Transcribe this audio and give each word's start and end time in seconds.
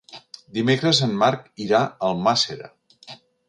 Dimecres 0.57 1.03
en 1.07 1.13
Marc 1.21 1.45
irà 1.67 1.81
a 1.85 1.93
Almàssera. 2.11 2.75